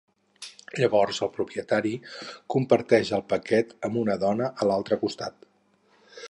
[0.77, 1.91] Llavors el propietari
[2.55, 5.47] comparteix el paquet amb una dona a l'altre costat.